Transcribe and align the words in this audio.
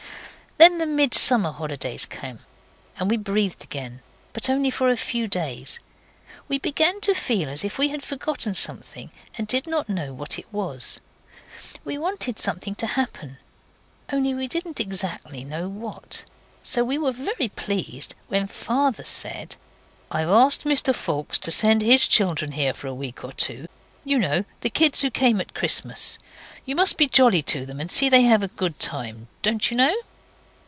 Then 0.57 0.77
the 0.77 0.85
Midsummer 0.85 1.51
holidays 1.53 2.05
came, 2.05 2.37
and 2.99 3.09
we 3.09 3.17
breathed 3.17 3.63
again 3.63 4.01
but 4.31 4.47
only 4.47 4.69
for 4.69 4.89
a 4.89 4.95
few 4.95 5.27
days. 5.27 5.79
We 6.47 6.59
began 6.59 7.01
to 7.01 7.15
feel 7.15 7.49
as 7.49 7.63
if 7.63 7.79
we 7.79 7.87
had 7.87 8.03
forgotten 8.03 8.53
something, 8.53 9.09
and 9.35 9.47
did 9.47 9.65
not 9.65 9.89
know 9.89 10.13
what 10.13 10.37
it 10.37 10.45
was. 10.53 11.01
We 11.83 11.97
wanted 11.97 12.37
something 12.37 12.75
to 12.75 12.85
happen 12.85 13.39
only 14.13 14.35
we 14.35 14.47
didn't 14.47 14.79
exactly 14.79 15.43
know 15.43 15.67
what. 15.67 16.25
So 16.63 16.83
we 16.83 16.99
were 16.99 17.11
very 17.11 17.49
pleased 17.49 18.13
when 18.27 18.45
Father 18.45 19.03
said 19.03 19.55
'I've 20.11 20.29
asked 20.29 20.65
Mr 20.65 20.93
Foulkes 20.93 21.39
to 21.39 21.49
send 21.49 21.81
his 21.81 22.07
children 22.07 22.51
here 22.51 22.75
for 22.75 22.85
a 22.85 22.93
week 22.93 23.23
or 23.23 23.33
two. 23.33 23.67
You 24.05 24.19
know 24.19 24.45
the 24.59 24.69
kids 24.69 25.01
who 25.01 25.09
came 25.09 25.41
at 25.41 25.55
Christmas. 25.55 26.19
You 26.67 26.75
must 26.75 26.97
be 26.97 27.07
jolly 27.07 27.41
to 27.49 27.65
them, 27.65 27.79
and 27.79 27.91
see 27.91 28.09
that 28.09 28.15
they 28.17 28.23
have 28.25 28.43
a 28.43 28.47
good 28.47 28.79
time, 28.79 29.27
don't 29.41 29.71
you 29.71 29.75
know. 29.75 29.93